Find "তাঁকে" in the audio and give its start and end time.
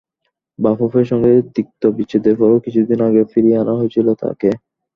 4.21-4.49